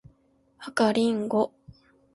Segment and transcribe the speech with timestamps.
[0.57, 1.53] 赤リンゴ